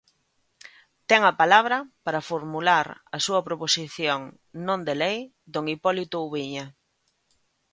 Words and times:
Ten 1.09 1.21
a 1.31 1.33
palabra, 1.41 1.77
para 2.05 2.25
formular 2.29 2.87
a 3.15 3.17
súa 3.25 3.41
proposición 3.47 4.19
non 4.67 4.79
de 4.87 4.93
lei, 5.01 5.17
don 5.53 5.63
Hipólito 5.73 6.17
Ubiña. 6.27 6.65